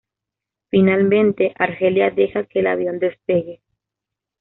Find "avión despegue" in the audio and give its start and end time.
2.65-3.61